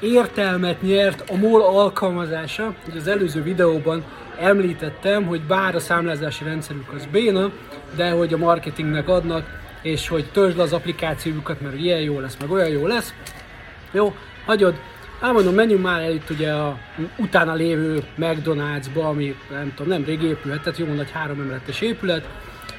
értelmet 0.00 0.82
nyert 0.82 1.30
a 1.30 1.36
MOL 1.36 1.62
alkalmazása. 1.62 2.74
Ugye 2.88 2.98
az 2.98 3.06
előző 3.06 3.42
videóban 3.42 4.04
említettem, 4.40 5.26
hogy 5.26 5.40
bár 5.40 5.74
a 5.74 5.80
számlázási 5.80 6.44
rendszerük 6.44 6.92
az 6.94 7.06
béna, 7.12 7.50
de 7.96 8.10
hogy 8.10 8.32
a 8.32 8.36
marketingnek 8.36 9.08
adnak, 9.08 9.44
és 9.82 10.08
hogy 10.08 10.30
törzsd 10.32 10.58
az 10.58 10.72
applikációjukat, 10.72 11.60
mert 11.60 11.78
ilyen 11.78 12.00
jó 12.00 12.20
lesz, 12.20 12.36
meg 12.40 12.50
olyan 12.50 12.68
jó 12.68 12.86
lesz. 12.86 13.14
Jó, 13.92 14.14
hagyod, 14.46 14.74
Elmondom, 15.20 15.54
menjünk 15.54 15.82
már 15.82 16.02
el 16.02 16.10
itt 16.10 16.30
ugye 16.30 16.52
a 16.52 16.78
utána 17.16 17.54
lévő 17.54 18.02
McDonald'sba, 18.18 19.02
ami 19.02 19.36
nem 19.50 19.72
tudom, 19.74 19.92
nem 19.92 20.04
rég 20.04 20.22
épülhet, 20.22 20.78
jó 20.78 20.86
nagy 20.86 21.10
három 21.10 21.40
emeletes 21.40 21.80
épület. 21.80 22.28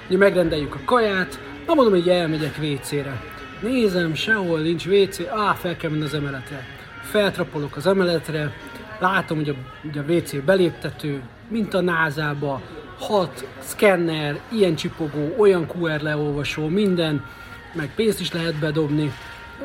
Ugye 0.07 0.18
megrendeljük 0.18 0.75
a 0.75 0.79
kaját, 0.86 1.39
na 1.65 1.73
mondom, 1.73 1.93
hogy 1.93 2.09
elmegyek 2.09 2.55
WC-re. 2.61 3.21
Nézem, 3.61 4.13
sehol 4.13 4.59
nincs 4.59 4.86
WC, 4.86 5.20
á, 5.20 5.54
fel 5.54 5.77
kell 5.77 5.89
menni 5.89 6.04
az 6.04 6.13
emeletre. 6.13 6.76
Feltrapolok 7.09 7.75
az 7.75 7.87
emeletre, 7.87 8.54
látom, 9.00 9.37
hogy 9.37 9.50
a, 9.50 9.54
hogy 9.82 9.97
a 9.97 10.11
WC 10.11 10.43
beléptető, 10.45 11.21
mint 11.47 11.73
a 11.73 11.82
názába, 11.82 12.61
hat, 12.99 13.47
szkenner, 13.59 14.39
ilyen 14.51 14.75
csipogó, 14.75 15.35
olyan 15.37 15.68
QR 15.75 16.01
leolvasó, 16.01 16.68
minden, 16.68 17.25
meg 17.73 17.91
pénzt 17.96 18.19
is 18.19 18.32
lehet 18.32 18.59
bedobni. 18.59 19.13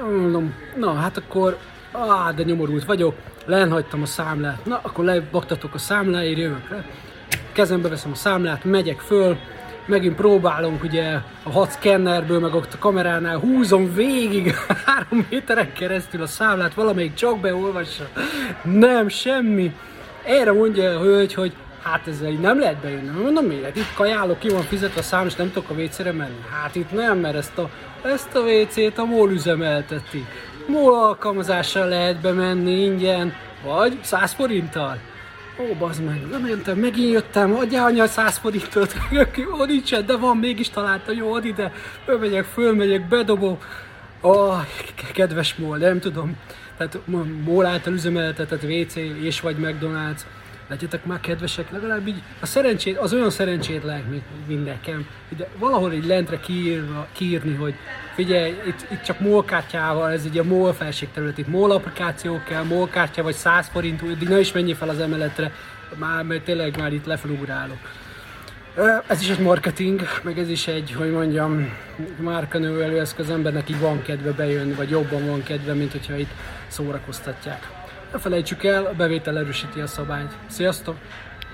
Mondom, 0.01 0.55
na 0.77 0.95
hát 0.95 1.17
akkor 1.17 1.59
ah, 1.93 2.35
de 2.35 2.43
nyomorult 2.43 2.85
vagyok, 2.85 3.15
lenhagytam 3.45 4.03
a 4.03 4.07
számlát, 4.07 4.65
na, 4.65 4.81
akkor 4.83 5.05
lebaktatok 5.05 5.75
a 5.75 5.79
számláért, 5.79 6.39
jövök 6.39 6.69
le, 6.69 6.85
kezembe 7.53 7.89
veszem 7.89 8.11
a 8.11 8.15
számlát, 8.15 8.65
megyek 8.65 9.01
föl, 9.01 9.39
megint 9.87 10.15
próbálunk 10.15 10.83
ugye 10.83 11.19
a 11.43 11.51
hat 11.51 11.71
szkennerből, 11.71 12.41
meg 12.41 12.55
ott 12.55 12.73
a 12.73 12.79
kameránál 12.79 13.39
húzom 13.39 13.95
végig 13.95 14.55
három 14.87 15.27
méteren 15.31 15.73
keresztül 15.73 16.23
a 16.23 16.27
számlát, 16.27 16.75
valamelyik 16.75 17.15
csak 17.15 17.41
beolvassa. 17.41 18.09
Nem, 18.63 19.09
semmi. 19.09 19.75
Erre 20.25 20.53
mondja 20.53 20.91
a 20.91 21.01
hölgy, 21.03 21.35
hogy 21.35 21.53
hát 21.83 22.07
ezzel 22.07 22.31
így 22.31 22.41
nem 22.41 22.59
lehet 22.59 22.77
bejönni. 22.77 23.23
Mondom, 23.23 23.45
miért? 23.45 23.77
Itt 23.77 23.95
kajálok, 23.95 24.39
ki 24.39 24.49
van 24.49 24.63
fizetve 24.63 25.01
a 25.01 25.03
szám, 25.03 25.27
és 25.27 25.35
nem 25.35 25.53
tudok 25.53 25.71
a 25.71 25.75
WC-re 25.75 26.13
menni. 26.13 26.45
Hát 26.63 26.75
itt 26.75 26.93
nem, 26.93 27.19
mert 27.19 27.37
ezt 27.37 27.59
a, 27.59 27.71
ezt 28.03 28.35
a 28.35 28.41
WC-t 28.41 28.99
a 28.99 29.05
MOL 29.05 29.31
üzemelteti. 29.31 30.27
MOL 30.67 30.95
alkalmazással 30.95 31.89
lehet 31.89 32.21
bemenni 32.21 32.85
ingyen, 32.85 33.35
vagy 33.65 33.99
100 34.03 34.33
forinttal. 34.33 34.99
Ó, 35.59 35.75
bazd 35.79 36.05
meg, 36.05 36.21
bementem, 36.31 36.79
megint 36.79 37.13
jöttem, 37.13 37.55
adjál 37.55 37.85
anya 37.85 38.07
100 38.07 38.39
forintot, 38.39 38.95
ó, 39.61 39.65
nincsen, 39.65 40.07
de 40.07 40.17
van, 40.17 40.37
mégis 40.37 40.71
találta, 40.71 41.13
jó, 41.13 41.33
ad 41.33 41.45
ide, 41.45 41.73
fölmegyek, 42.05 42.45
fölmegyek, 42.45 43.09
bedobom. 43.09 43.59
Ó, 44.23 44.51
kedves 45.15 45.55
MOL, 45.55 45.77
nem 45.77 46.01
tudom. 46.01 46.37
Tehát 46.77 46.99
MOL 47.45 47.67
által 47.67 47.93
üzemeltetett 47.93 48.63
WC 48.63 48.97
és 49.23 49.41
vagy 49.41 49.57
McDonald's 49.59 50.21
legyetek 50.73 51.05
már 51.05 51.21
kedvesek, 51.21 51.71
legalább 51.71 52.07
így 52.07 52.23
a 52.41 52.47
szerencsét, 52.47 52.97
az 52.97 53.13
olyan 53.13 53.31
szerencsétlen, 53.31 54.23
mint 54.47 54.65
nekem, 54.65 55.07
de 55.37 55.49
valahol 55.59 55.93
így 55.93 56.07
lentre 56.07 56.41
kiírva, 56.41 57.07
kiírni, 57.13 57.55
hogy 57.55 57.75
figyelj, 58.15 58.51
itt, 58.67 58.87
itt 58.91 59.03
csak 59.03 59.21
MOL 59.21 59.45
kártyával, 59.45 60.11
ez 60.11 60.25
ugye 60.25 60.41
a 60.41 60.45
MOL 60.45 60.73
felségterület, 60.73 61.39
itt 61.39 61.49
MOL 61.49 61.71
applikáció 61.71 62.41
kell, 62.49 62.63
MOL 62.63 62.89
kártya, 62.89 63.23
vagy 63.23 63.35
100 63.35 63.69
forint, 63.69 64.19
de 64.19 64.29
ne 64.29 64.41
is 64.41 64.53
menjél 64.53 64.75
fel 64.75 64.89
az 64.89 65.01
emeletre, 65.01 65.53
már, 65.99 66.25
mert 66.25 66.45
tényleg 66.45 66.79
már 66.79 66.93
itt 66.93 67.07
lefelugrálok. 67.07 67.79
Ez 69.07 69.21
is 69.21 69.29
egy 69.29 69.39
marketing, 69.39 70.01
meg 70.23 70.39
ez 70.39 70.49
is 70.49 70.67
egy, 70.67 70.93
hogy 70.93 71.11
mondjam, 71.11 71.77
márkanővelő 72.21 73.01
eszköz, 73.01 73.31
embernek 73.31 73.71
így 73.71 73.81
van 73.81 74.03
kedve 74.03 74.31
bejönni, 74.31 74.73
vagy 74.73 74.91
jobban 74.91 75.27
van 75.27 75.43
kedve, 75.43 75.73
mint 75.73 75.93
hogyha 75.93 76.17
itt 76.17 76.31
szórakoztatják. 76.69 77.82
Ne 78.13 78.19
felejtsük 78.19 78.65
el, 78.65 78.87
a 78.87 78.93
bevétel 78.93 79.39
erősíti 79.39 79.81
a 79.81 79.87
szabályt. 79.87 80.33
Sziasztok! 80.49 80.97